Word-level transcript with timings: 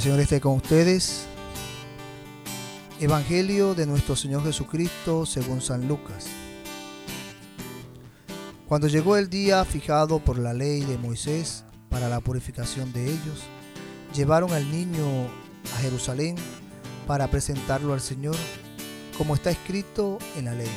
El 0.00 0.04
Señor 0.04 0.20
esté 0.20 0.40
con 0.40 0.54
ustedes. 0.54 1.26
Evangelio 3.00 3.74
de 3.74 3.84
nuestro 3.84 4.16
Señor 4.16 4.42
Jesucristo 4.42 5.26
según 5.26 5.60
San 5.60 5.88
Lucas. 5.88 6.24
Cuando 8.66 8.88
llegó 8.88 9.18
el 9.18 9.28
día 9.28 9.62
fijado 9.66 10.18
por 10.18 10.38
la 10.38 10.54
ley 10.54 10.80
de 10.84 10.96
Moisés 10.96 11.64
para 11.90 12.08
la 12.08 12.20
purificación 12.20 12.94
de 12.94 13.08
ellos, 13.08 13.42
llevaron 14.14 14.54
al 14.54 14.70
niño 14.70 15.04
a 15.76 15.80
Jerusalén 15.82 16.34
para 17.06 17.28
presentarlo 17.28 17.92
al 17.92 18.00
Señor, 18.00 18.36
como 19.18 19.34
está 19.34 19.50
escrito 19.50 20.16
en 20.34 20.46
la 20.46 20.54
ley. 20.54 20.72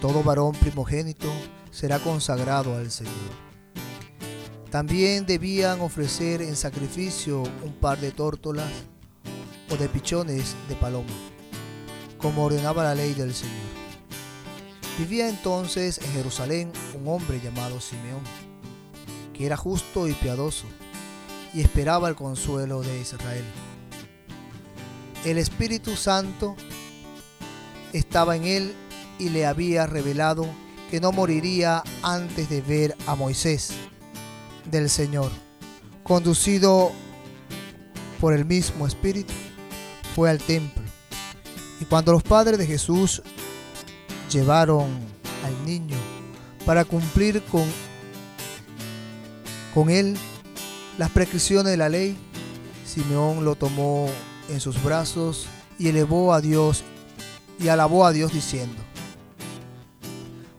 Todo 0.00 0.22
varón 0.22 0.52
primogénito 0.52 1.30
será 1.70 1.98
consagrado 1.98 2.78
al 2.78 2.90
Señor. 2.90 3.49
También 4.70 5.26
debían 5.26 5.80
ofrecer 5.80 6.42
en 6.42 6.54
sacrificio 6.54 7.42
un 7.64 7.72
par 7.72 7.98
de 7.98 8.12
tórtolas 8.12 8.70
o 9.68 9.76
de 9.76 9.88
pichones 9.88 10.54
de 10.68 10.76
paloma, 10.76 11.10
como 12.18 12.44
ordenaba 12.44 12.84
la 12.84 12.94
ley 12.94 13.12
del 13.14 13.34
Señor. 13.34 13.56
Vivía 14.96 15.28
entonces 15.28 15.98
en 15.98 16.12
Jerusalén 16.12 16.72
un 16.94 17.08
hombre 17.08 17.40
llamado 17.40 17.80
Simeón, 17.80 18.22
que 19.34 19.44
era 19.44 19.56
justo 19.56 20.06
y 20.06 20.12
piadoso, 20.12 20.66
y 21.52 21.62
esperaba 21.62 22.08
el 22.08 22.14
consuelo 22.14 22.80
de 22.82 23.00
Israel. 23.00 23.44
El 25.24 25.38
Espíritu 25.38 25.96
Santo 25.96 26.54
estaba 27.92 28.36
en 28.36 28.44
él 28.44 28.74
y 29.18 29.30
le 29.30 29.46
había 29.46 29.88
revelado 29.88 30.46
que 30.92 31.00
no 31.00 31.10
moriría 31.10 31.82
antes 32.02 32.48
de 32.48 32.60
ver 32.60 32.96
a 33.08 33.16
Moisés 33.16 33.72
del 34.70 34.88
Señor, 34.88 35.30
conducido 36.02 36.92
por 38.20 38.34
el 38.34 38.44
mismo 38.44 38.86
Espíritu, 38.86 39.32
fue 40.14 40.30
al 40.30 40.38
templo. 40.38 40.82
Y 41.80 41.84
cuando 41.84 42.12
los 42.12 42.22
padres 42.22 42.58
de 42.58 42.66
Jesús 42.66 43.22
llevaron 44.30 44.88
al 45.44 45.66
niño 45.66 45.96
para 46.66 46.84
cumplir 46.84 47.42
con, 47.44 47.64
con 49.74 49.90
él 49.90 50.16
las 50.98 51.10
prescripciones 51.10 51.70
de 51.70 51.76
la 51.76 51.88
ley, 51.88 52.16
Simeón 52.84 53.44
lo 53.44 53.54
tomó 53.54 54.08
en 54.48 54.60
sus 54.60 54.82
brazos 54.82 55.46
y 55.78 55.88
elevó 55.88 56.34
a 56.34 56.40
Dios 56.40 56.84
y 57.58 57.68
alabó 57.68 58.04
a 58.04 58.12
Dios 58.12 58.32
diciendo, 58.32 58.76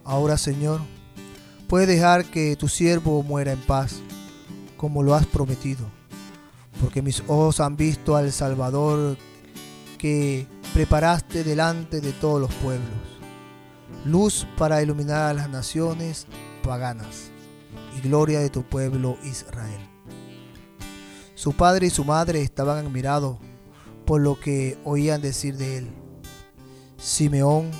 Ahora 0.03 0.37
Señor, 0.37 0.81
puedes 1.71 1.87
dejar 1.87 2.25
que 2.25 2.57
tu 2.57 2.67
siervo 2.67 3.23
muera 3.23 3.53
en 3.53 3.61
paz, 3.61 4.01
como 4.75 5.03
lo 5.03 5.15
has 5.15 5.25
prometido, 5.25 5.85
porque 6.81 7.01
mis 7.01 7.21
ojos 7.29 7.61
han 7.61 7.77
visto 7.77 8.17
al 8.17 8.33
Salvador 8.33 9.15
que 9.97 10.47
preparaste 10.73 11.45
delante 11.45 12.01
de 12.01 12.11
todos 12.11 12.41
los 12.41 12.53
pueblos, 12.55 12.89
luz 14.03 14.45
para 14.57 14.83
iluminar 14.83 15.29
a 15.29 15.33
las 15.33 15.49
naciones 15.49 16.27
paganas 16.61 17.31
y 17.97 18.01
gloria 18.01 18.41
de 18.41 18.49
tu 18.49 18.63
pueblo 18.63 19.15
Israel. 19.23 19.79
Su 21.35 21.53
padre 21.53 21.87
y 21.87 21.89
su 21.89 22.03
madre 22.03 22.41
estaban 22.41 22.85
admirados 22.85 23.37
por 24.05 24.19
lo 24.19 24.37
que 24.37 24.77
oían 24.83 25.21
decir 25.21 25.55
de 25.55 25.77
él. 25.77 25.89
Simeón, 26.97 27.71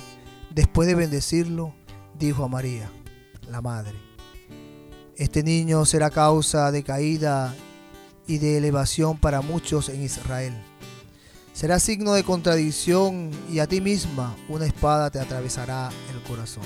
después 0.48 0.88
de 0.88 0.94
bendecirlo, 0.94 1.74
dijo 2.18 2.42
a 2.42 2.48
María, 2.48 2.90
la 3.48 3.60
madre, 3.60 3.94
este 5.16 5.42
niño 5.42 5.84
será 5.84 6.10
causa 6.10 6.72
de 6.72 6.82
caída 6.82 7.54
y 8.26 8.38
de 8.38 8.58
elevación 8.58 9.18
para 9.18 9.40
muchos 9.40 9.88
en 9.88 10.02
Israel. 10.02 10.54
Será 11.52 11.78
signo 11.78 12.14
de 12.14 12.24
contradicción 12.24 13.30
y 13.50 13.58
a 13.58 13.66
ti 13.66 13.80
misma 13.80 14.34
una 14.48 14.66
espada 14.66 15.10
te 15.10 15.20
atravesará 15.20 15.90
el 16.12 16.22
corazón. 16.22 16.64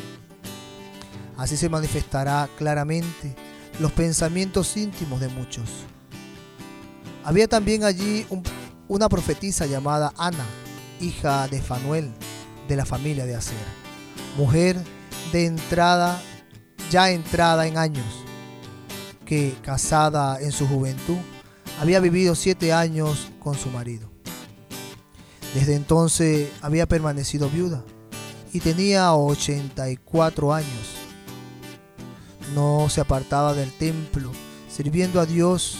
Así 1.36 1.56
se 1.56 1.68
manifestará 1.68 2.48
claramente 2.56 3.34
los 3.80 3.92
pensamientos 3.92 4.76
íntimos 4.76 5.20
de 5.20 5.28
muchos. 5.28 5.68
Había 7.24 7.48
también 7.48 7.82
allí 7.82 8.26
una 8.88 9.08
profetisa 9.08 9.66
llamada 9.66 10.12
Ana, 10.16 10.46
hija 11.00 11.48
de 11.48 11.60
Fanuel, 11.60 12.10
de 12.68 12.76
la 12.76 12.86
familia 12.86 13.26
de 13.26 13.34
Aser, 13.34 13.56
mujer 14.36 14.76
de 15.32 15.46
entrada, 15.46 16.22
ya 16.96 17.10
entrada 17.10 17.66
en 17.66 17.76
años 17.76 18.06
que, 19.26 19.54
casada 19.60 20.40
en 20.40 20.50
su 20.50 20.66
juventud, 20.66 21.18
había 21.78 22.00
vivido 22.00 22.34
siete 22.34 22.72
años 22.72 23.30
con 23.38 23.54
su 23.54 23.68
marido. 23.68 24.10
Desde 25.52 25.74
entonces 25.74 26.48
había 26.62 26.86
permanecido 26.86 27.50
viuda 27.50 27.84
y 28.50 28.60
tenía 28.60 29.12
84 29.12 30.54
años. 30.54 30.94
No 32.54 32.88
se 32.88 33.02
apartaba 33.02 33.52
del 33.52 33.70
templo, 33.72 34.32
sirviendo 34.66 35.20
a 35.20 35.26
Dios 35.26 35.76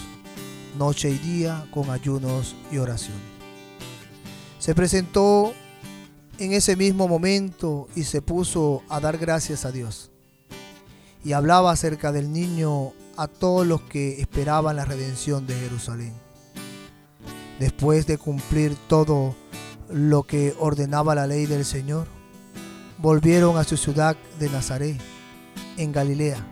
noche 0.79 1.09
y 1.09 1.17
día 1.17 1.67
con 1.73 1.89
ayunos 1.89 2.55
y 2.71 2.77
oraciones. 2.77 3.23
Se 4.59 4.75
presentó 4.75 5.55
en 6.39 6.53
ese 6.53 6.77
mismo 6.77 7.09
momento 7.09 7.89
y 7.97 8.05
se 8.05 8.21
puso 8.21 8.83
a 8.91 9.01
dar 9.01 9.17
gracias 9.17 9.65
a 9.65 9.73
Dios. 9.73 10.11
Y 11.27 11.33
hablaba 11.33 11.73
acerca 11.73 12.13
del 12.13 12.33
niño 12.33 12.93
a 13.17 13.27
todos 13.27 13.67
los 13.67 13.81
que 13.83 14.21
esperaban 14.21 14.77
la 14.77 14.85
redención 14.85 15.45
de 15.45 15.57
Jerusalén. 15.57 16.13
Después 17.59 18.07
de 18.07 18.17
cumplir 18.17 18.77
todo 18.87 19.35
lo 19.91 20.23
que 20.23 20.55
ordenaba 20.61 21.17
la 21.17 21.27
ley 21.27 21.47
del 21.47 21.65
Señor, 21.65 22.07
volvieron 22.99 23.57
a 23.57 23.65
su 23.65 23.77
ciudad 23.77 24.17
de 24.39 24.49
Nazaret, 24.51 25.01
en 25.77 25.91
Galilea. 25.91 26.47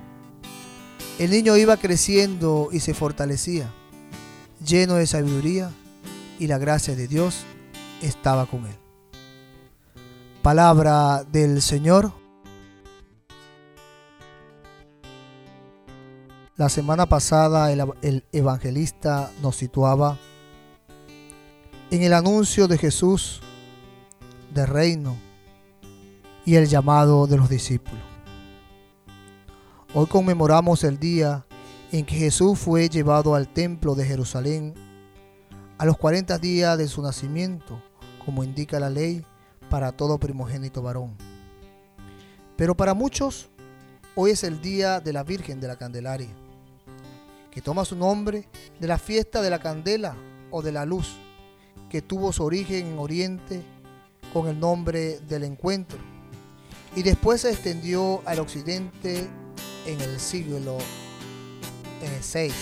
El 1.20 1.30
niño 1.30 1.56
iba 1.56 1.76
creciendo 1.76 2.70
y 2.72 2.80
se 2.80 2.94
fortalecía, 2.94 3.72
lleno 4.66 4.94
de 4.94 5.06
sabiduría, 5.06 5.70
y 6.40 6.48
la 6.48 6.58
gracia 6.58 6.96
de 6.96 7.06
Dios 7.06 7.44
estaba 8.02 8.46
con 8.46 8.66
él. 8.66 8.76
Palabra 10.42 11.22
del 11.22 11.62
Señor. 11.62 12.23
La 16.56 16.68
semana 16.68 17.06
pasada 17.06 17.72
el, 17.72 18.24
evangelista 18.30 19.32
nos 19.42 19.56
situaba 19.56 20.16
en 21.90 22.04
el 22.04 22.12
anuncio 22.12 22.68
de 22.68 22.78
Jesús 22.78 23.40
de 24.54 24.64
reino 24.64 25.16
y 26.44 26.54
el 26.54 26.68
llamado 26.68 27.26
de 27.26 27.38
los 27.38 27.48
discípulos. 27.48 27.98
Hoy 29.94 30.06
conmemoramos 30.06 30.84
el 30.84 31.00
día 31.00 31.44
en 31.90 32.06
que 32.06 32.14
Jesús 32.14 32.56
fue 32.56 32.88
llevado 32.88 33.34
al 33.34 33.48
templo 33.48 33.96
de 33.96 34.04
Jerusalén 34.04 34.74
a 35.76 35.84
los 35.84 35.98
40 35.98 36.38
días 36.38 36.78
de 36.78 36.86
su 36.86 37.02
nacimiento, 37.02 37.82
como 38.24 38.44
indica 38.44 38.78
la 38.78 38.90
ley 38.90 39.26
para 39.70 39.90
todo 39.90 40.18
primogénito 40.18 40.82
varón. 40.82 41.16
Pero 42.56 42.76
para 42.76 42.94
muchos, 42.94 43.50
hoy 44.14 44.30
es 44.30 44.44
el 44.44 44.62
día 44.62 45.00
de 45.00 45.12
la 45.12 45.24
Virgen 45.24 45.60
de 45.60 45.66
la 45.66 45.74
Candelaria 45.74 46.43
que 47.54 47.62
toma 47.62 47.84
su 47.84 47.94
nombre 47.94 48.48
de 48.80 48.88
la 48.88 48.98
fiesta 48.98 49.40
de 49.40 49.48
la 49.48 49.60
candela 49.60 50.16
o 50.50 50.60
de 50.60 50.72
la 50.72 50.84
luz, 50.84 51.14
que 51.88 52.02
tuvo 52.02 52.32
su 52.32 52.42
origen 52.42 52.86
en 52.86 52.98
Oriente 52.98 53.62
con 54.32 54.48
el 54.48 54.58
nombre 54.58 55.20
del 55.20 55.44
encuentro, 55.44 55.98
y 56.96 57.02
después 57.02 57.42
se 57.42 57.50
extendió 57.50 58.22
al 58.26 58.40
occidente 58.40 59.28
en 59.86 60.00
el 60.00 60.18
siglo 60.18 60.78
VI, 62.00 62.52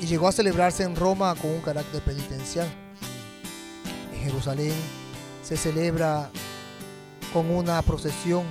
y 0.00 0.06
llegó 0.06 0.28
a 0.28 0.32
celebrarse 0.32 0.84
en 0.84 0.94
Roma 0.94 1.34
con 1.34 1.50
un 1.50 1.60
carácter 1.60 2.00
penitencial. 2.02 2.68
En 4.14 4.20
Jerusalén 4.22 4.72
se 5.42 5.56
celebra 5.56 6.30
con 7.32 7.50
una 7.50 7.82
procesión 7.82 8.44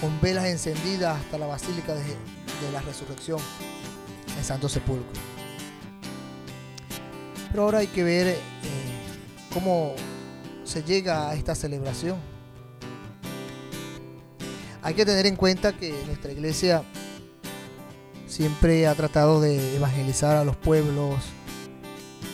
con 0.00 0.20
velas 0.20 0.46
encendidas 0.46 1.18
hasta 1.18 1.38
la 1.38 1.46
Basílica 1.46 1.94
de, 1.94 2.02
de 2.02 2.72
la 2.72 2.82
Resurrección 2.82 3.38
en 4.42 4.44
Santo 4.44 4.68
Sepulcro. 4.68 5.06
Pero 7.50 7.62
ahora 7.62 7.78
hay 7.78 7.86
que 7.86 8.02
ver 8.02 8.26
eh, 8.26 8.38
cómo 9.54 9.94
se 10.64 10.82
llega 10.82 11.30
a 11.30 11.34
esta 11.34 11.54
celebración. 11.54 12.16
Hay 14.82 14.94
que 14.94 15.06
tener 15.06 15.26
en 15.26 15.36
cuenta 15.36 15.72
que 15.72 15.94
nuestra 16.06 16.32
iglesia 16.32 16.82
siempre 18.26 18.88
ha 18.88 18.94
tratado 18.96 19.40
de 19.40 19.76
evangelizar 19.76 20.36
a 20.36 20.44
los 20.44 20.56
pueblos, 20.56 21.22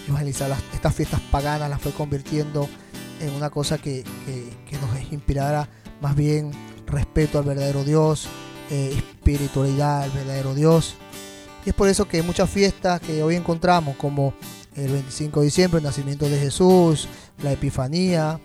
evangelizar 0.08 0.50
estas 0.72 0.94
fiestas 0.94 1.20
paganas, 1.30 1.68
las 1.68 1.82
fue 1.82 1.92
convirtiendo 1.92 2.68
en 3.20 3.34
una 3.34 3.50
cosa 3.50 3.76
que, 3.76 4.04
nos 4.80 5.12
inspirara 5.12 5.68
más 6.00 6.16
bien 6.16 6.52
respeto 6.86 7.38
al 7.38 7.44
verdadero 7.44 7.84
Dios, 7.84 8.28
eh, 8.70 8.94
espiritualidad 8.96 10.04
al 10.04 10.10
verdadero 10.10 10.54
Dios. 10.54 10.96
Y 11.64 11.70
es 11.70 11.74
por 11.74 11.88
eso 11.88 12.06
que 12.06 12.22
muchas 12.22 12.48
fiestas 12.48 13.00
que 13.00 13.22
hoy 13.22 13.36
encontramos, 13.36 13.96
como 13.96 14.34
el 14.74 14.92
25 14.92 15.40
de 15.40 15.46
diciembre, 15.46 15.78
el 15.78 15.84
nacimiento 15.84 16.28
de 16.28 16.38
Jesús, 16.38 17.08
la 17.42 17.52
Epifanía, 17.52 18.40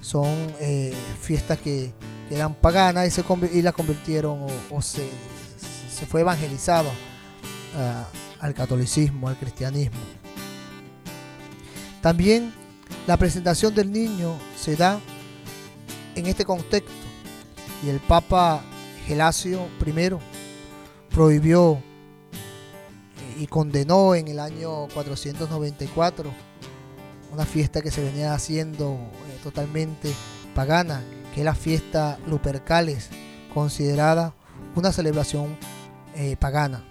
son 0.00 0.28
eh, 0.60 0.94
fiestas 1.20 1.58
que, 1.58 1.92
eran 2.30 2.54
paganas 2.54 3.06
y, 3.06 3.10
se, 3.10 3.22
y 3.52 3.60
las 3.60 3.74
convirtieron 3.74 4.46
o, 4.70 4.80
se, 4.80 5.06
se, 5.94 6.06
fue 6.06 6.22
evangelizado 6.22 6.88
ah, 7.76 8.06
al 8.40 8.54
catolicismo, 8.54 9.28
al 9.28 9.36
cristianismo. 9.36 9.98
También 12.00 12.54
la 13.06 13.18
presentación 13.18 13.74
del 13.74 13.92
niño 13.92 14.38
se 14.56 14.76
da 14.76 14.98
en 16.14 16.24
este 16.24 16.46
contexto 16.46 16.92
y 17.84 17.90
el 17.90 18.00
Papa 18.00 18.62
Gelasio 19.06 19.68
I 19.84 20.16
prohibió 21.10 21.82
y 23.42 23.48
condenó 23.48 24.14
en 24.14 24.28
el 24.28 24.38
año 24.38 24.86
494 24.94 26.30
una 27.32 27.44
fiesta 27.44 27.82
que 27.82 27.90
se 27.90 28.00
venía 28.00 28.34
haciendo 28.34 28.92
eh, 28.92 29.40
totalmente 29.42 30.12
pagana, 30.54 31.02
que 31.34 31.40
es 31.40 31.44
la 31.44 31.56
fiesta 31.56 32.20
Lupercales, 32.28 33.08
considerada 33.52 34.32
una 34.76 34.92
celebración 34.92 35.56
eh, 36.14 36.36
pagana. 36.38 36.84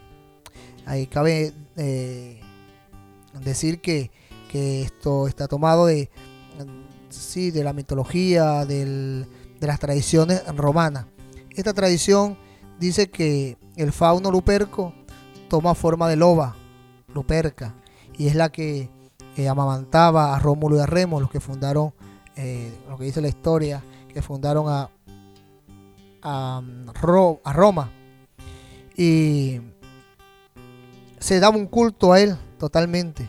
Ahí 0.86 1.08
cabe 1.08 1.54
eh, 1.78 2.42
decir 3.42 3.80
que, 3.80 4.12
esto 4.52 5.30
está 5.30 5.48
tomado 5.48 5.86
de, 5.86 6.10
sí, 7.08 7.52
de 7.52 7.64
la 7.64 7.72
mitología, 7.72 8.66
de 8.66 9.26
las 9.62 9.80
tradiciones 9.80 10.46
romanas. 10.54 11.06
Esta 11.52 11.74
tradición 11.74 12.38
dice 12.78 13.10
que 13.10 13.58
el 13.78 13.94
fauno 13.94 14.30
luperco 14.30 14.94
toma 15.52 15.76
forma 15.76 16.08
de 16.08 16.16
loba, 16.16 16.56
Luperca, 17.14 17.76
y 18.18 18.28
es 18.28 18.36
la 18.36 18.54
que 18.54 18.90
eh, 19.36 19.50
amamantaba 19.50 20.34
a 20.34 20.40
Rómulo 20.40 20.78
y 20.78 20.80
a 20.80 20.86
Remo, 20.86 21.20
los 21.20 21.30
que 21.30 21.42
fundaron, 21.42 21.94
eh, 22.38 22.74
lo 22.88 22.98
que 22.98 23.04
dice 23.04 23.20
la 23.20 23.28
historia, 23.28 23.84
que 24.08 24.22
fundaron 24.22 24.70
a, 24.70 24.90
a, 26.24 26.62
Roma. 27.52 27.92
Y 28.96 29.60
se 31.20 31.42
daba 31.42 31.58
un 31.58 31.66
culto 31.66 32.14
a 32.14 32.22
él 32.22 32.38
totalmente, 32.58 33.28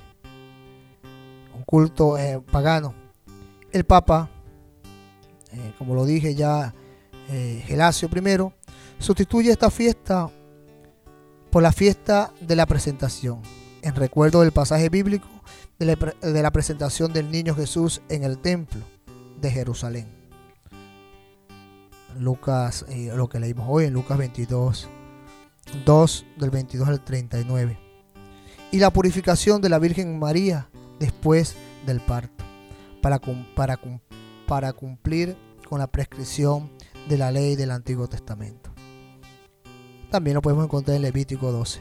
un 1.57 1.65
culto 1.65 2.17
eh, 2.19 2.41
pagano. 2.53 2.95
El 3.73 3.83
Papa, 3.83 4.31
como 5.77 5.97
lo 5.97 6.05
dije 6.05 6.37
ya, 6.37 6.73
Gelasio 7.67 8.09
I, 8.15 9.03
sustituye 9.03 9.51
esta 9.51 9.71
fiesta 9.71 10.31
por 11.53 11.63
la 11.63 11.71
fiesta 11.71 12.33
de 12.41 12.57
la 12.57 12.65
presentación, 12.65 13.43
en 13.83 13.95
recuerdo 13.95 14.41
del 14.41 14.53
pasaje 14.53 14.89
bíblico 14.89 15.29
de 15.79 16.43
la, 16.43 16.51
presentación 16.51 17.13
del 17.13 17.31
niño 17.31 17.55
Jesús 17.55 18.01
en 18.09 18.25
el 18.25 18.39
templo 18.39 18.81
de 19.39 19.51
Jerusalén. 19.51 20.07
Lucas, 22.19 22.87
eh, 22.89 23.13
lo 23.15 23.29
que 23.29 23.39
leímos 23.39 23.67
hoy 23.69 23.85
en 23.85 23.93
Lucas 23.93 24.17
22, 24.17 24.89
2 25.85 26.27
del 26.39 26.51
22 26.51 26.89
al 26.89 27.05
39. 27.05 27.79
Y 28.71 28.79
la 28.79 28.91
purificación 28.91 29.61
de 29.61 29.69
la 29.69 29.79
Virgen 29.79 30.19
María 30.19 30.71
después 30.99 31.55
del 31.85 32.01
parto, 32.01 32.45
para, 33.03 33.19
cumplir 34.73 35.37
con 35.69 35.81
la 35.81 35.87
prescripción 35.87 36.71
de 37.11 37.19
la 37.19 37.31
ley 37.31 37.57
del 37.57 37.73
Antiguo 37.73 38.09
Testamento. 38.09 38.72
También 40.13 40.35
lo 40.35 40.43
podemos 40.43 40.67
encontrar 40.67 40.95
en 40.95 41.03
Levítico 41.03 41.51
12. 41.51 41.81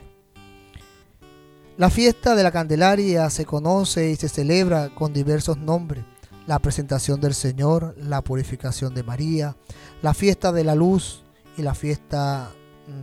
La 1.75 1.89
fiesta 1.89 2.33
de 2.33 2.43
la 2.43 2.51
Candelaria 2.51 3.29
se 3.29 3.43
conoce 3.43 4.09
y 4.09 4.15
se 4.15 4.29
celebra 4.29 4.95
con 4.95 5.11
diversos 5.11 5.57
nombres. 5.57 6.05
La 6.47 6.57
presentación 6.59 7.19
del 7.19 7.33
Señor, 7.33 7.93
la 7.97 8.21
purificación 8.21 8.95
de 8.95 9.03
María, 9.03 9.57
la 10.01 10.13
fiesta 10.13 10.53
de 10.53 10.63
la 10.63 10.75
luz 10.75 11.25
y 11.57 11.61
la 11.61 11.75
fiesta 11.75 12.53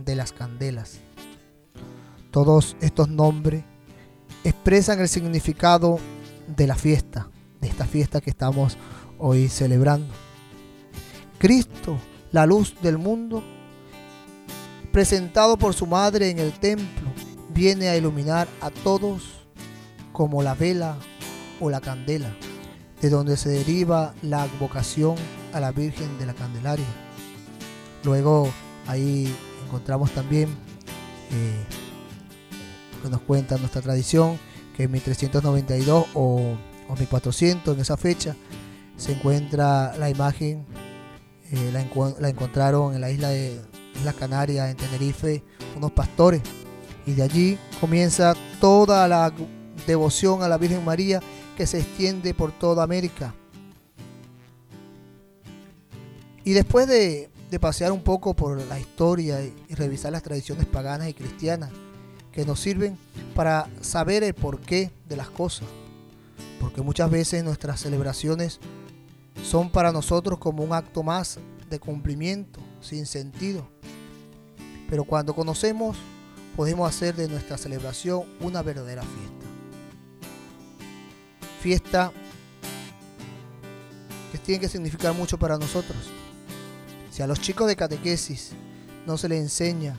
de 0.03 0.15
las 0.15 0.31
candelas. 0.31 0.97
Todos 2.31 2.75
estos 2.81 3.07
nombres 3.07 3.63
expresan 4.43 4.99
el 4.99 5.09
significado 5.09 5.99
de 6.47 6.65
la 6.65 6.75
fiesta, 6.75 7.29
de 7.61 7.67
esta 7.67 7.85
fiesta 7.85 8.19
que 8.19 8.31
estamos 8.31 8.77
hoy 9.19 9.47
celebrando. 9.47 10.11
Cristo, 11.37 11.99
la 12.31 12.47
luz 12.47 12.73
del 12.81 12.97
mundo, 12.97 13.43
presentado 14.91 15.57
por 15.57 15.73
su 15.73 15.85
madre 15.85 16.29
en 16.29 16.39
el 16.39 16.51
templo, 16.53 17.09
viene 17.49 17.89
a 17.89 17.97
iluminar 17.97 18.47
a 18.61 18.69
todos 18.69 19.45
como 20.11 20.41
la 20.43 20.53
vela 20.53 20.97
o 21.59 21.69
la 21.69 21.81
candela, 21.81 22.33
de 23.01 23.09
donde 23.09 23.37
se 23.37 23.49
deriva 23.49 24.13
la 24.21 24.47
vocación 24.59 25.15
a 25.53 25.59
la 25.59 25.71
Virgen 25.71 26.17
de 26.19 26.25
la 26.25 26.33
Candelaria. 26.33 26.85
Luego 28.03 28.51
ahí 28.87 29.33
encontramos 29.65 30.11
también 30.11 30.49
eh, 31.31 31.65
que 33.03 33.09
nos 33.09 33.21
cuenta 33.21 33.57
nuestra 33.57 33.81
tradición, 33.81 34.39
que 34.75 34.83
en 34.83 34.91
1392 34.91 36.07
o, 36.13 36.57
o 36.87 36.95
1400, 36.95 37.75
en 37.75 37.81
esa 37.81 37.97
fecha, 37.97 38.35
se 38.97 39.13
encuentra 39.13 39.95
la 39.97 40.09
imagen, 40.09 40.65
eh, 41.51 41.71
la 41.71 42.29
encontraron 42.29 42.93
en 42.93 43.01
la 43.01 43.11
isla 43.11 43.29
de, 43.29 43.61
la 44.03 44.13
Canaria, 44.13 44.69
en 44.69 44.77
Tenerife, 44.77 45.43
unos 45.75 45.91
pastores. 45.91 46.41
Y 47.05 47.13
de 47.13 47.23
allí 47.23 47.57
comienza 47.79 48.35
toda 48.59 49.07
la 49.07 49.31
devoción 49.87 50.43
a 50.43 50.47
la 50.47 50.57
Virgen 50.57 50.83
María 50.85 51.21
que 51.57 51.65
se 51.67 51.79
extiende 51.79 52.33
por 52.33 52.51
toda 52.51 52.83
América. 52.83 53.33
Y 56.43 56.53
después 56.53 56.87
de, 56.87 57.29
pasear 57.59 57.91
un 57.91 58.01
poco 58.01 58.33
por 58.35 58.61
la 58.67 58.79
historia 58.79 59.41
y 59.43 59.75
revisar 59.75 60.11
las 60.11 60.23
tradiciones 60.23 60.65
paganas 60.65 61.09
y 61.09 61.13
cristianas 61.13 61.71
que 62.31 62.45
nos 62.45 62.59
sirven 62.59 62.97
para 63.35 63.67
saber 63.81 64.23
el 64.23 64.33
porqué 64.33 64.91
de 65.07 65.15
las 65.15 65.29
cosas. 65.29 65.67
Porque 66.59 66.81
muchas 66.81 67.09
veces 67.09 67.43
nuestras 67.43 67.81
celebraciones 67.81 68.59
son 69.43 69.69
para 69.69 69.91
nosotros 69.91 70.39
como 70.39 70.63
un 70.63 70.73
acto 70.73 71.03
más 71.03 71.39
de 71.69 71.79
cumplimiento, 71.79 72.59
sin 72.81 73.05
sentido. 73.05 73.67
Pero 74.89 75.03
cuando 75.03 75.35
conocemos, 75.35 75.97
podemos 76.55 76.89
hacer 76.89 77.15
de 77.15 77.27
nuestra 77.27 77.57
celebración 77.57 78.23
una 78.41 78.61
verdadera 78.61 79.03
fiesta. 79.03 79.45
Fiesta 81.61 82.11
que 84.31 84.37
tiene 84.37 84.61
que 84.61 84.69
significar 84.69 85.13
mucho 85.13 85.37
para 85.37 85.57
nosotros. 85.57 85.97
Si 87.11 87.21
a 87.21 87.27
los 87.27 87.39
chicos 87.39 87.67
de 87.67 87.75
catequesis 87.75 88.51
no 89.05 89.17
se 89.17 89.29
les 89.29 89.41
enseña 89.41 89.97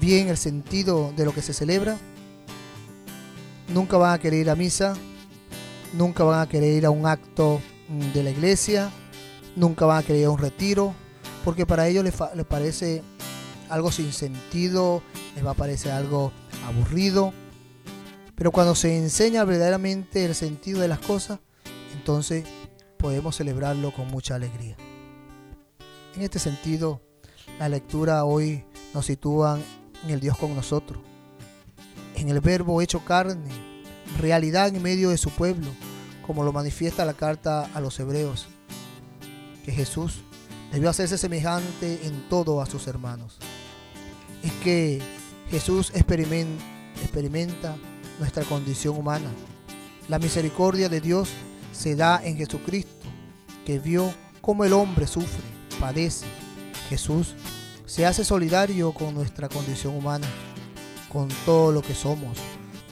bien 0.00 0.28
el 0.28 0.36
sentido 0.36 1.12
de 1.16 1.24
lo 1.24 1.34
que 1.34 1.42
se 1.42 1.52
celebra, 1.52 1.96
nunca 3.68 3.96
van 3.96 4.14
a 4.14 4.18
querer 4.18 4.40
ir 4.40 4.50
a 4.50 4.56
misa, 4.56 4.94
nunca 5.92 6.24
van 6.24 6.40
a 6.40 6.48
querer 6.48 6.76
ir 6.76 6.86
a 6.86 6.90
un 6.90 7.06
acto 7.06 7.60
de 8.14 8.22
la 8.22 8.30
iglesia, 8.30 8.90
nunca 9.56 9.84
van 9.86 9.98
a 9.98 10.02
querer 10.02 10.22
ir 10.22 10.26
a 10.26 10.30
un 10.30 10.38
retiro, 10.38 10.94
porque 11.44 11.66
para 11.66 11.88
ellos 11.88 12.04
les, 12.04 12.14
parece 12.46 13.02
algo 13.68 13.90
sin 13.92 14.12
sentido, 14.12 15.02
les 15.34 15.44
va 15.44 15.52
a 15.52 15.54
parecer 15.54 15.92
algo 15.92 16.32
aburrido. 16.66 17.32
Pero 18.34 18.52
cuando 18.52 18.74
se 18.74 18.96
enseña 18.96 19.44
verdaderamente 19.44 20.24
el 20.24 20.34
sentido 20.34 20.80
de 20.80 20.88
las 20.88 20.98
cosas, 21.00 21.40
entonces 21.94 22.44
podemos 22.98 23.36
celebrarlo 23.36 23.92
con 23.92 24.08
mucha 24.08 24.34
alegría. 24.34 24.76
En 26.14 26.22
este 26.22 26.38
sentido, 26.38 27.00
la 27.58 27.68
lectura 27.68 28.24
hoy 28.24 28.64
nos 28.94 29.06
sitúa 29.06 29.58
en 30.04 30.10
el 30.10 30.20
Dios 30.20 30.36
con 30.36 30.54
nosotros, 30.54 31.02
en 32.16 32.28
el 32.28 32.40
verbo 32.40 32.80
hecho 32.82 33.04
carne, 33.04 33.50
realidad 34.18 34.68
en 34.68 34.82
medio 34.82 35.10
de 35.10 35.18
su 35.18 35.30
pueblo, 35.30 35.68
como 36.26 36.42
lo 36.42 36.52
manifiesta 36.52 37.04
la 37.04 37.14
carta 37.14 37.68
a 37.74 37.80
los 37.80 37.98
hebreos, 38.00 38.48
que 39.64 39.72
Jesús 39.72 40.22
debió 40.72 40.90
hacerse 40.90 41.18
semejante 41.18 42.06
en 42.06 42.28
todo 42.28 42.60
a 42.60 42.66
sus 42.66 42.86
hermanos. 42.86 43.36
Es 44.42 44.52
que 44.64 45.02
Jesús 45.50 45.92
experimenta 45.94 47.76
nuestra 48.18 48.44
condición 48.44 48.96
humana. 48.96 49.30
La 50.08 50.18
misericordia 50.18 50.88
de 50.88 51.00
Dios 51.00 51.30
se 51.72 51.96
da 51.96 52.20
en 52.24 52.36
Jesucristo, 52.36 52.90
que 53.64 53.78
vio 53.78 54.12
cómo 54.40 54.64
el 54.64 54.72
hombre 54.72 55.06
sufre, 55.06 55.42
padece. 55.78 56.26
Jesús 56.88 57.34
se 57.86 58.06
hace 58.06 58.24
solidario 58.24 58.92
con 58.92 59.14
nuestra 59.14 59.48
condición 59.48 59.94
humana, 59.94 60.26
con 61.12 61.28
todo 61.44 61.72
lo 61.72 61.82
que 61.82 61.94
somos, 61.94 62.38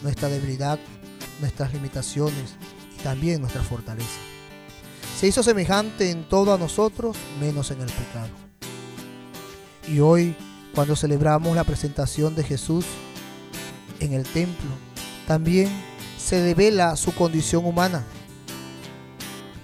nuestra 0.03 0.29
debilidad, 0.29 0.79
nuestras 1.41 1.73
limitaciones 1.73 2.57
y 2.99 3.03
también 3.03 3.41
nuestra 3.41 3.63
fortaleza 3.63 4.28
se 5.19 5.27
hizo 5.27 5.43
semejante 5.43 6.13
en 6.13 6.29
todo 6.29 6.55
a 6.55 6.59
nosotros, 6.59 7.17
menos 7.41 7.73
en 7.73 7.81
el 7.81 7.89
pecado. 7.89 8.29
Y 9.89 9.99
hoy, 9.99 10.37
cuando 10.77 10.95
celebramos 10.95 11.57
la 11.57 11.65
presentación 11.65 12.37
de 12.37 12.45
Jesús 12.45 12.85
en 13.99 14.13
el 14.13 14.23
templo, 14.23 14.71
también 15.27 15.69
se 16.17 16.37
devela 16.37 16.95
su 16.95 17.13
condición 17.17 17.65
humana. 17.65 18.05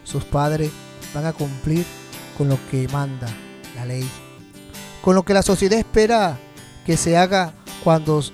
Sus 0.03 0.25
padres 0.25 0.73
van 1.15 1.27
a 1.27 1.33
cumplir 1.33 1.87
con 2.37 2.49
lo 2.49 2.59
que 2.69 2.89
manda 2.89 3.29
la 3.77 3.87
ley, 3.87 4.09
con 5.03 5.15
lo 5.15 5.23
que 5.23 5.35
la 5.35 5.43
sociedad 5.43 5.79
espera 5.79 6.37
que 6.85 6.97
se 6.97 7.17
haga 7.17 7.55
cuando 7.85 8.25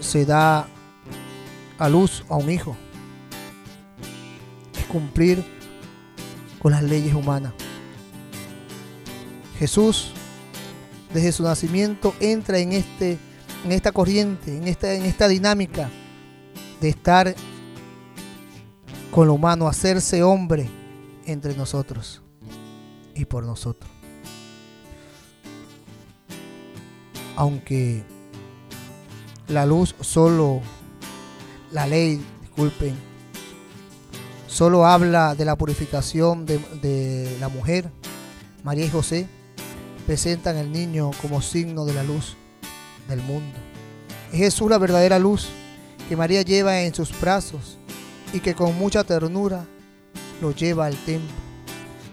se 0.00 0.24
da 0.24 0.68
a 1.78 1.88
luz 1.88 2.22
a 2.28 2.36
un 2.36 2.48
hijo. 2.48 2.76
Es 4.78 4.84
cumplir 4.84 5.55
con 6.66 6.72
las 6.72 6.82
leyes 6.82 7.14
humanas. 7.14 7.52
Jesús, 9.56 10.10
desde 11.14 11.30
su 11.30 11.44
nacimiento, 11.44 12.12
entra 12.18 12.58
en, 12.58 12.72
este, 12.72 13.18
en 13.64 13.70
esta 13.70 13.92
corriente, 13.92 14.56
en 14.56 14.66
esta, 14.66 14.92
en 14.92 15.04
esta 15.04 15.28
dinámica 15.28 15.88
de 16.80 16.88
estar 16.88 17.36
con 19.12 19.28
lo 19.28 19.34
humano, 19.34 19.68
hacerse 19.68 20.24
hombre 20.24 20.68
entre 21.24 21.54
nosotros 21.54 22.20
y 23.14 23.26
por 23.26 23.44
nosotros. 23.44 23.88
Aunque 27.36 28.02
la 29.46 29.66
luz 29.66 29.94
solo, 30.00 30.62
la 31.70 31.86
ley, 31.86 32.20
disculpen, 32.40 32.96
solo 34.56 34.86
habla 34.86 35.34
de 35.34 35.44
la 35.44 35.54
purificación 35.54 36.46
de, 36.46 37.36
la 37.38 37.50
mujer, 37.50 37.90
María 38.64 38.86
y 38.86 38.88
José 38.88 39.28
presentan 40.06 40.56
al 40.56 40.72
niño 40.72 41.10
como 41.20 41.42
signo 41.42 41.84
de 41.84 41.92
la 41.92 42.02
luz 42.02 42.38
del 43.06 43.20
mundo. 43.20 43.58
Es 44.32 44.38
Jesús 44.38 44.70
la 44.70 44.78
verdadera 44.78 45.18
luz 45.18 45.48
que 46.08 46.16
María 46.16 46.40
lleva 46.40 46.80
en 46.80 46.94
sus 46.94 47.20
brazos 47.20 47.76
y 48.32 48.40
que 48.40 48.54
con 48.54 48.78
mucha 48.78 49.04
ternura 49.04 49.66
lo 50.40 50.52
lleva 50.52 50.86
al 50.86 50.96
templo. 51.04 51.36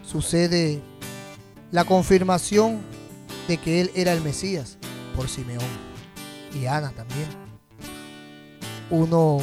Sucede 0.06 0.82
la 1.72 1.86
confirmación 1.86 2.82
de 3.48 3.58
que 3.58 3.80
él 3.80 3.92
era 3.96 4.12
el 4.12 4.20
Mesías 4.20 4.78
por 5.16 5.30
Simeón 5.30 5.64
y 6.54 6.66
Ana 6.66 6.92
también. 6.92 7.28
Uno 8.90 9.38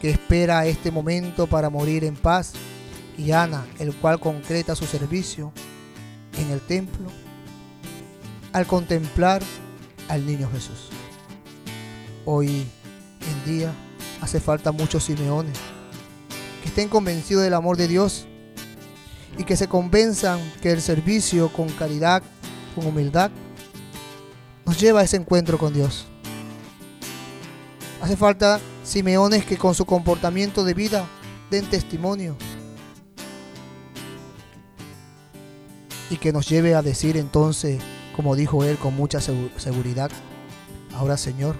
que 0.00 0.10
espera 0.10 0.66
este 0.66 0.90
momento 0.90 1.46
para 1.46 1.70
morir 1.70 2.04
en 2.04 2.14
paz 2.16 2.52
y 3.16 3.32
Ana, 3.32 3.66
el 3.78 3.94
cual 3.94 4.20
concreta 4.20 4.76
su 4.76 4.84
servicio 4.84 5.52
en 6.38 6.50
el 6.50 6.60
templo 6.60 7.06
al 8.52 8.66
contemplar 8.66 9.42
al 10.08 10.26
niño 10.26 10.48
Jesús. 10.52 10.90
Hoy 12.24 12.66
en 13.20 13.44
día 13.44 13.72
hace 14.20 14.40
falta 14.40 14.72
muchos 14.72 15.04
Simeones 15.04 15.58
que 16.62 16.68
estén 16.68 16.88
convencidos 16.88 17.44
del 17.44 17.54
amor 17.54 17.76
de 17.76 17.88
Dios 17.88 18.26
y 19.38 19.44
que 19.44 19.56
se 19.56 19.68
convenzan 19.68 20.40
que 20.62 20.72
el 20.72 20.80
servicio 20.80 21.52
con 21.52 21.68
caridad, 21.68 22.22
con 22.74 22.86
humildad, 22.86 23.30
nos 24.64 24.80
lleva 24.80 25.00
a 25.00 25.04
ese 25.04 25.16
encuentro 25.16 25.58
con 25.58 25.72
Dios. 25.72 26.06
Hace 28.00 28.16
falta 28.16 28.60
Simeones 28.86 29.44
que 29.44 29.58
con 29.58 29.74
su 29.74 29.84
comportamiento 29.84 30.62
de 30.62 30.72
vida 30.72 31.08
den 31.50 31.68
testimonio 31.68 32.36
y 36.08 36.16
que 36.18 36.32
nos 36.32 36.48
lleve 36.48 36.76
a 36.76 36.82
decir 36.82 37.16
entonces 37.16 37.82
como 38.14 38.36
dijo 38.36 38.64
él 38.64 38.78
con 38.78 38.96
mucha 38.96 39.20
seguridad, 39.20 40.10
ahora 40.94 41.16
Señor, 41.16 41.56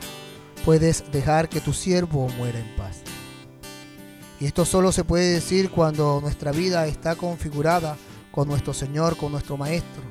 puedes 0.64 1.04
dejar 1.10 1.48
que 1.48 1.60
tu 1.60 1.72
siervo 1.74 2.28
muera 2.38 2.58
en 2.58 2.76
paz. 2.76 3.02
Y 4.40 4.46
esto 4.46 4.64
solo 4.64 4.92
se 4.92 5.04
puede 5.04 5.32
decir 5.32 5.70
cuando 5.70 6.20
nuestra 6.22 6.52
vida 6.52 6.86
está 6.86 7.16
configurada 7.16 7.96
con 8.30 8.48
nuestro 8.48 8.72
Señor, 8.72 9.16
con 9.16 9.32
nuestro 9.32 9.56
Maestro. 9.56 10.02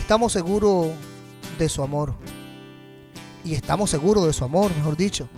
Estamos 0.00 0.32
seguros 0.32 0.88
de 1.58 1.68
su 1.68 1.82
amor. 1.82 2.14
Y 3.46 3.54
estamos 3.54 3.88
seguros 3.88 4.26
de 4.26 4.34
su 4.34 4.44
amor, 4.44 4.74
mejor 4.76 4.96
dicho. 4.96 5.28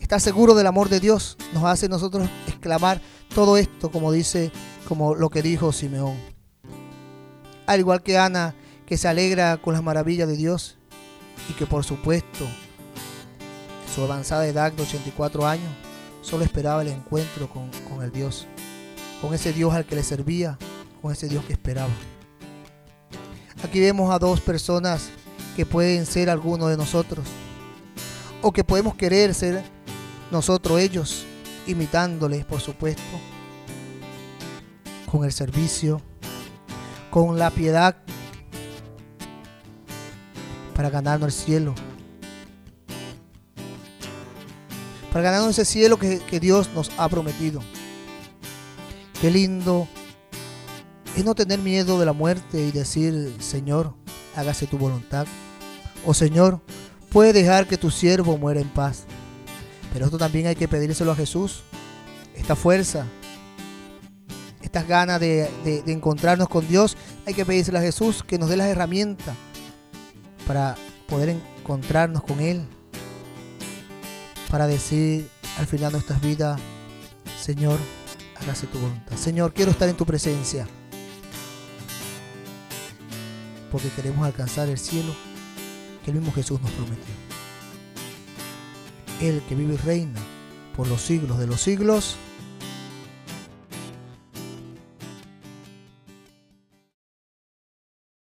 Estar 0.00 0.20
seguro 0.20 0.54
del 0.54 0.66
amor 0.66 0.88
de 0.88 0.98
Dios 0.98 1.36
nos 1.52 1.64
hace 1.64 1.88
nosotros 1.88 2.28
exclamar 2.48 3.00
todo 3.34 3.56
esto, 3.56 3.90
como 3.90 4.10
dice, 4.10 4.50
como 4.88 5.14
lo 5.14 5.30
que 5.30 5.42
dijo 5.42 5.72
Simeón 5.72 6.32
al 7.66 7.80
igual 7.80 8.02
que 8.02 8.18
Ana, 8.18 8.54
que 8.86 8.96
se 8.96 9.08
alegra 9.08 9.56
con 9.56 9.74
las 9.74 9.82
maravillas 9.82 10.28
de 10.28 10.36
Dios 10.36 10.76
y 11.48 11.54
que 11.54 11.66
por 11.66 11.84
supuesto, 11.84 12.46
su 13.94 14.02
avanzada 14.02 14.46
edad 14.46 14.72
de 14.72 14.82
84 14.82 15.46
años, 15.46 15.70
solo 16.22 16.44
esperaba 16.44 16.82
el 16.82 16.88
encuentro 16.88 17.48
con 17.48 18.02
el 18.02 18.12
Dios, 18.12 18.46
con 19.20 19.34
ese 19.34 19.52
Dios 19.52 19.72
al 19.74 19.84
que 19.84 19.96
le 19.96 20.02
servía, 20.02 20.58
con 21.00 21.12
ese 21.12 21.28
Dios 21.28 21.44
que 21.44 21.52
esperaba. 21.52 21.90
Aquí 23.62 23.80
vemos 23.80 24.12
a 24.12 24.18
dos 24.18 24.40
personas 24.40 25.10
que 25.56 25.66
pueden 25.66 26.06
ser 26.06 26.30
algunos 26.30 26.70
de 26.70 26.76
nosotros, 26.76 27.26
o 28.40 28.52
que 28.52 28.64
podemos 28.64 28.94
querer 28.94 29.34
ser 29.34 29.62
nosotros 30.30 30.80
ellos, 30.80 31.24
imitándoles, 31.66 32.44
por 32.44 32.60
supuesto, 32.60 33.02
con 35.10 35.24
el 35.24 35.32
servicio, 35.32 36.00
con 37.10 37.38
la 37.38 37.50
piedad 37.50 37.96
para 40.74 40.88
ganarnos 40.90 41.26
el 41.26 41.44
cielo. 41.44 41.74
Para 45.12 45.24
ganarnos 45.24 45.50
ese 45.50 45.66
cielo 45.66 45.98
que, 45.98 46.20
que 46.20 46.40
Dios 46.40 46.70
nos 46.74 46.90
ha 46.96 47.08
prometido. 47.08 47.60
Qué 49.20 49.30
lindo 49.30 49.86
es 51.14 51.24
no 51.24 51.34
tener 51.34 51.58
miedo 51.58 52.00
de 52.00 52.06
la 52.06 52.14
muerte 52.14 52.66
y 52.66 52.72
decir, 52.72 53.36
Señor, 53.38 53.94
hágase 54.36 54.66
tu 54.66 54.78
voluntad. 54.78 55.26
O 56.04 56.14
Señor, 56.14 56.60
puede 57.10 57.32
dejar 57.32 57.66
que 57.66 57.76
tu 57.76 57.90
siervo 57.90 58.36
muera 58.38 58.60
en 58.60 58.68
paz. 58.68 59.04
Pero 59.92 60.06
esto 60.06 60.18
también 60.18 60.46
hay 60.46 60.56
que 60.56 60.68
pedírselo 60.68 61.12
a 61.12 61.16
Jesús. 61.16 61.62
Esta 62.34 62.56
fuerza, 62.56 63.06
estas 64.62 64.88
ganas 64.88 65.20
de, 65.20 65.50
encontrarnos 65.86 66.48
con 66.48 66.66
Dios, 66.66 66.96
hay 67.26 67.34
que 67.34 67.44
pedírselo 67.44 67.78
a 67.78 67.82
Jesús 67.82 68.22
que 68.22 68.38
nos 68.38 68.48
dé 68.48 68.56
las 68.56 68.68
herramientas 68.68 69.36
para 70.46 70.76
poder 71.08 71.36
encontrarnos 71.60 72.22
con 72.22 72.40
Él. 72.40 72.66
Para 74.50 74.66
decir 74.66 75.28
al 75.58 75.66
final 75.66 75.92
de 75.92 75.98
nuestras 75.98 76.20
vidas, 76.20 76.60
Señor, 77.40 77.78
hágase 78.40 78.66
tu 78.66 78.78
voluntad. 78.78 79.16
Señor, 79.16 79.52
quiero 79.52 79.70
estar 79.70 79.88
en 79.88 79.96
tu 79.96 80.06
presencia. 80.06 80.66
Porque 83.72 83.88
queremos 83.88 84.24
alcanzar 84.26 84.68
el 84.68 84.78
cielo 84.78 85.14
que 86.04 86.10
el 86.10 86.18
mismo 86.18 86.32
Jesús 86.32 86.60
nos 86.60 86.70
prometió. 86.72 87.14
Él 89.20 89.42
que 89.48 89.54
vive 89.54 89.74
y 89.74 89.78
reina 89.78 90.20
por 90.76 90.86
los 90.86 91.00
siglos 91.00 91.38
de 91.38 91.46
los 91.46 91.60
siglos. 91.60 92.16